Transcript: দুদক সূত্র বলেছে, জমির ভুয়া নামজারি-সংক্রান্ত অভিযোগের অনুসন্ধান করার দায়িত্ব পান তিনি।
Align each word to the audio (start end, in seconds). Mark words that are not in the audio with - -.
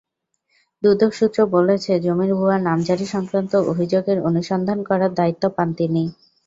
দুদক 0.83 1.11
সূত্র 1.13 1.39
বলেছে, 1.55 1.91
জমির 2.05 2.31
ভুয়া 2.35 2.57
নামজারি-সংক্রান্ত 2.61 3.53
অভিযোগের 3.71 4.17
অনুসন্ধান 4.29 4.79
করার 4.89 5.11
দায়িত্ব 5.15 5.43
পান 5.57 5.69
তিনি। 5.73 6.03